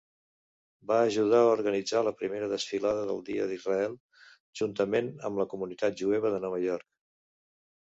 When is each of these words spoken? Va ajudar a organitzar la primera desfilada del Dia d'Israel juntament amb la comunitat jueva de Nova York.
Va 0.91 0.95
ajudar 1.09 1.41
a 1.41 1.49
organitzar 1.55 2.01
la 2.07 2.13
primera 2.21 2.47
desfilada 2.53 3.03
del 3.11 3.21
Dia 3.29 3.47
d'Israel 3.53 3.95
juntament 4.63 5.13
amb 5.31 5.45
la 5.45 5.49
comunitat 5.55 6.03
jueva 6.05 6.35
de 6.39 6.43
Nova 6.49 6.65
York. 6.69 6.91